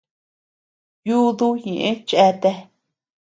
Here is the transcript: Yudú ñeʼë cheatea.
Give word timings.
Yudú 1.07 1.47
ñeʼë 1.73 1.91
cheatea. 2.07 2.57